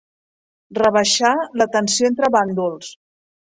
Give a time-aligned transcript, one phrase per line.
[0.77, 2.95] Rebaixar la tensió entre bàndols.